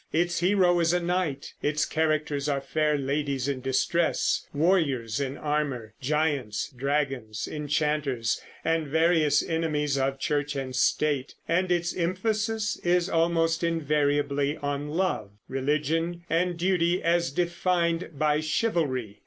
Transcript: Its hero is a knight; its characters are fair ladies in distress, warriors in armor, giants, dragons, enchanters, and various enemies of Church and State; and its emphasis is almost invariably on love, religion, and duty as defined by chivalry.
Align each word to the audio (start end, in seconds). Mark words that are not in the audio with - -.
Its 0.11 0.39
hero 0.39 0.79
is 0.79 0.93
a 0.93 0.99
knight; 0.99 1.53
its 1.61 1.85
characters 1.85 2.49
are 2.49 2.59
fair 2.59 2.97
ladies 2.97 3.47
in 3.47 3.61
distress, 3.61 4.47
warriors 4.51 5.19
in 5.19 5.37
armor, 5.37 5.93
giants, 6.01 6.71
dragons, 6.75 7.47
enchanters, 7.47 8.41
and 8.65 8.87
various 8.87 9.47
enemies 9.47 9.99
of 9.99 10.17
Church 10.17 10.55
and 10.55 10.75
State; 10.75 11.35
and 11.47 11.71
its 11.71 11.95
emphasis 11.95 12.77
is 12.77 13.09
almost 13.11 13.63
invariably 13.63 14.57
on 14.57 14.89
love, 14.89 15.33
religion, 15.47 16.23
and 16.31 16.57
duty 16.57 17.03
as 17.03 17.29
defined 17.29 18.09
by 18.17 18.39
chivalry. 18.39 19.19